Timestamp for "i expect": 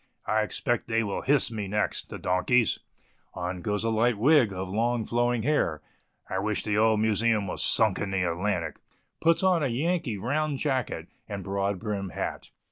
0.25-0.87